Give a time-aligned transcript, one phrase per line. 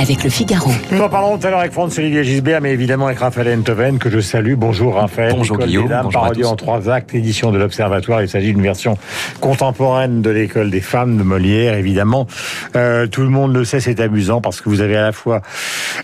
[0.00, 0.70] avec le Figaro.
[0.90, 4.08] Nous en parlerons tout à l'heure avec Franz-Olivier Gisbert, mais évidemment avec Raphaël Enthoven, que
[4.08, 4.54] je salue.
[4.54, 5.34] Bonjour Raphaël.
[5.36, 5.88] Bonjour Guillaume.
[5.88, 8.22] Dames, bonjour parodie en trois actes, édition de l'Observatoire.
[8.22, 8.96] Il s'agit d'une version
[9.40, 12.26] contemporaine de l'école des femmes de Molière, évidemment.
[12.76, 15.42] Euh, tout le monde le sait, c'est amusant parce que vous avez à la fois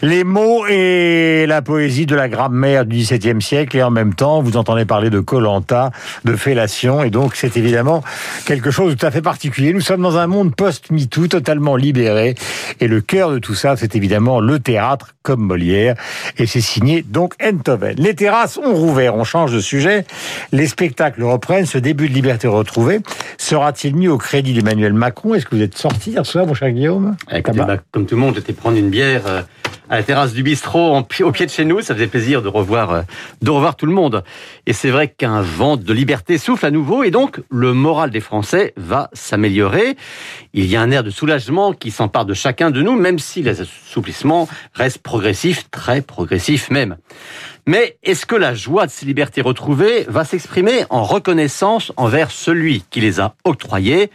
[0.03, 4.43] les mots et la poésie de la grammaire du XVIIe siècle et en même temps,
[4.43, 5.91] vous entendez parler de colanta,
[6.27, 8.05] de fellation et donc c'est évidemment
[8.45, 9.73] quelque chose de tout à fait particulier.
[9.73, 12.35] Nous sommes dans un monde post-MeToo totalement libéré
[12.81, 15.97] et le cœur de tout ça, c'est évidemment le théâtre comme Molière
[16.39, 17.95] et c'est signé donc Enthoven.
[17.99, 20.05] Les terrasses ont rouvert, on change de sujet.
[20.53, 21.67] Les spectacles reprennent.
[21.67, 23.01] Ce début de liberté retrouvée
[23.39, 25.35] sera-t-il mis au crédit d'Emmanuel Macron?
[25.35, 27.17] Est-ce que vous êtes sorti hier soir, mon cher Guillaume?
[27.31, 29.43] Écoutez, bah, Comme tout le monde, j'étais prendre une bière euh,
[29.89, 31.81] à la terrasse du bistrot au pied de chez nous.
[31.81, 33.03] Ça faisait plaisir de revoir, euh,
[33.43, 34.25] de revoir tout le monde.
[34.67, 38.21] Et c'est vrai qu'un vent de liberté souffle à nouveau et donc le moral des
[38.21, 39.97] Français va s'améliorer.
[40.55, 43.43] Il y a un air de soulagement qui s'empare de chacun de nous, même si
[43.43, 46.97] les assouplissements restent progressifs, très progressifs même.
[47.67, 52.85] Mais est-ce que la joie de ces libertés retrouvées va s'exprimer en reconnaissance envers celui
[52.91, 54.11] qui les a octroyées?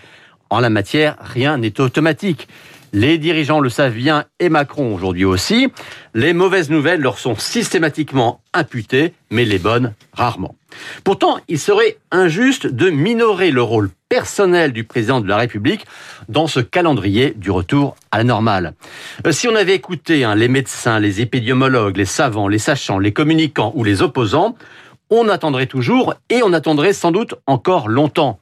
[0.50, 2.48] En la matière, rien n'est automatique.
[2.94, 5.70] Les dirigeants le savent bien et Macron aujourd'hui aussi.
[6.14, 10.56] Les mauvaises nouvelles leur sont systématiquement imputées, mais les bonnes rarement.
[11.03, 15.86] Pourtant, il serait injuste de minorer le rôle personnel du président de la République
[16.28, 18.73] dans ce calendrier du retour à la normale.
[19.25, 23.14] Euh, si on avait écouté hein, les médecins, les épidémiologues, les savants, les sachants, les
[23.14, 24.56] communicants ou les opposants,
[25.09, 28.39] on attendrait toujours et on attendrait sans doute encore longtemps.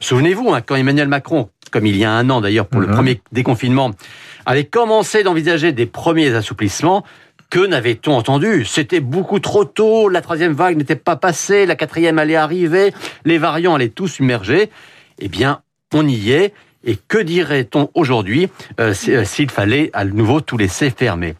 [0.00, 2.94] Souvenez-vous, hein, quand Emmanuel Macron comme il y a un an d'ailleurs pour le mhm.
[2.94, 3.92] premier déconfinement,
[4.46, 7.04] avait commencé d'envisager des premiers assouplissements,
[7.48, 8.64] que n'avait-on entendu?
[8.64, 12.92] C'était beaucoup trop tôt, la troisième vague n'était pas passée, la quatrième allait arriver,
[13.24, 14.70] les variants allaient tous submerger.
[15.18, 15.62] Eh bien,
[15.92, 16.54] on y est.
[16.82, 18.48] Et que dirait-on aujourd'hui
[18.80, 21.34] euh, euh, s'il fallait à nouveau tout laisser fermer?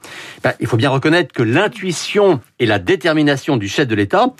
[0.44, 4.34] Ben, Il faut bien reconnaître que l'intuition et la détermination du chef de l'État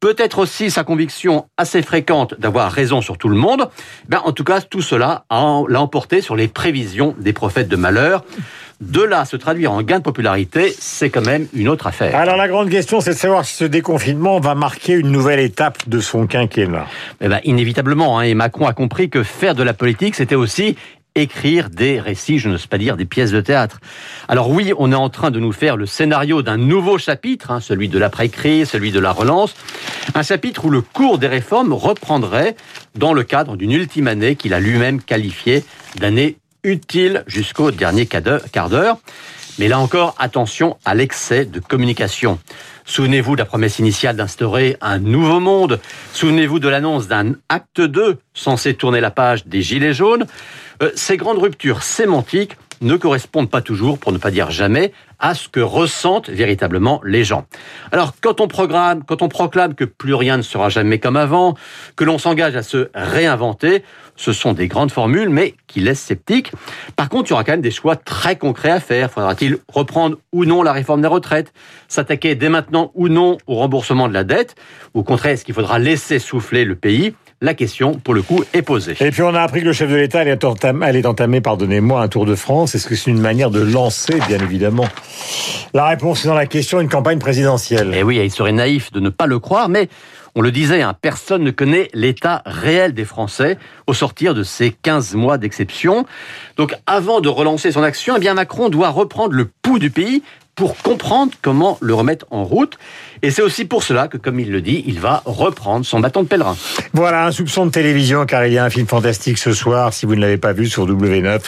[0.00, 3.68] peut-être aussi sa conviction assez fréquente d'avoir raison sur tout le monde,
[4.08, 8.24] ben en tout cas, tout cela l'a emporté sur les prévisions des prophètes de malheur.
[8.80, 12.16] De là se traduire en gain de popularité, c'est quand même une autre affaire.
[12.16, 15.86] Alors la grande question, c'est de savoir si ce déconfinement va marquer une nouvelle étape
[15.86, 16.86] de son quinquennat.
[17.20, 20.76] Eh ben, inévitablement, hein, et Macron a compris que faire de la politique, c'était aussi
[21.14, 23.80] écrire des récits, je n'ose pas dire des pièces de théâtre.
[24.28, 27.60] Alors oui, on est en train de nous faire le scénario d'un nouveau chapitre, hein,
[27.60, 29.54] celui de l'après-crise, celui de la relance,
[30.14, 32.56] un chapitre où le cours des réformes reprendrait
[32.94, 35.64] dans le cadre d'une ultime année qu'il a lui-même qualifiée
[35.96, 38.98] d'année utile jusqu'au dernier quart d'heure.
[39.58, 42.38] Mais là encore, attention à l'excès de communication.
[42.86, 45.80] Souvenez-vous de la promesse initiale d'instaurer un nouveau monde.
[46.12, 50.26] Souvenez-vous de l'annonce d'un acte 2 censé tourner la page des Gilets jaunes.
[50.82, 55.34] Euh, ces grandes ruptures sémantiques ne correspondent pas toujours, pour ne pas dire jamais, à
[55.34, 57.44] ce que ressentent véritablement les gens.
[57.92, 61.56] Alors, quand on programme, quand on proclame que plus rien ne sera jamais comme avant,
[61.96, 63.84] que l'on s'engage à se réinventer,
[64.16, 66.52] ce sont des grandes formules, mais qui laissent sceptiques.
[66.96, 69.10] Par contre, il y aura quand même des choix très concrets à faire.
[69.10, 71.52] Faudra-t-il reprendre ou non la réforme des retraites
[71.88, 74.54] S'attaquer dès maintenant ou non au remboursement de la dette
[74.94, 77.14] Au contraire, est-ce qu'il faudra laisser souffler le pays?
[77.42, 78.96] La question, pour le coup, est posée.
[79.00, 82.08] Et puis on a appris que le chef de l'État allait entamer, entamer, pardonnez-moi, un
[82.08, 82.74] tour de France.
[82.74, 84.86] Est-ce que c'est une manière de lancer, bien évidemment?
[85.72, 87.94] La réponse est dans la question, une campagne présidentielle.
[87.96, 89.88] Eh oui, il serait naïf de ne pas le croire, mais
[90.34, 94.70] on le disait, hein, personne ne connaît l'état réel des Français au sortir de ces
[94.70, 96.04] 15 mois d'exception.
[96.56, 100.22] Donc avant de relancer son action, eh bien Macron doit reprendre le pouls du pays
[100.60, 102.76] pour comprendre comment le remettre en route.
[103.22, 106.22] Et c'est aussi pour cela que, comme il le dit, il va reprendre son bâton
[106.22, 106.54] de pèlerin.
[106.92, 110.04] Voilà, un soupçon de télévision, car il y a un film fantastique ce soir, si
[110.04, 111.40] vous ne l'avez pas vu, sur W9.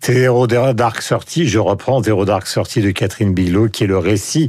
[0.00, 3.98] C'est Zero Dark Sortie, je reprends Zero Dark Sortie de Catherine Bigelow, qui est le
[3.98, 4.48] récit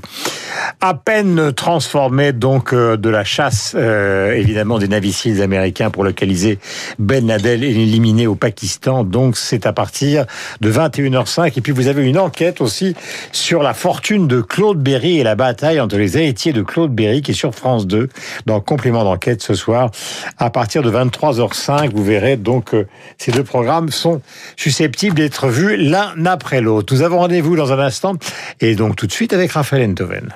[0.80, 6.60] à peine transformé donc euh, de la chasse, euh, évidemment, des naviciers américains pour localiser
[7.00, 9.04] Ben Laden et l'éliminer au Pakistan.
[9.04, 10.26] Donc c'est à partir
[10.62, 11.54] de 21h05.
[11.58, 12.96] Et puis vous avez une enquête aussi
[13.32, 17.22] sur la fortune de Claude Berry et la bataille entre les héritiers de Claude Berry
[17.22, 18.10] qui est sur France 2
[18.46, 19.92] dans complément d'enquête ce soir
[20.38, 21.92] à partir de 23h05.
[21.96, 22.86] Vous verrez donc euh,
[23.18, 24.22] ces deux programmes sont
[24.58, 26.94] susceptibles d'être vus l'un après l'autre.
[26.94, 28.16] Nous avons rendez-vous dans un instant
[28.60, 30.34] et donc tout de suite avec Raphaël Enthoven.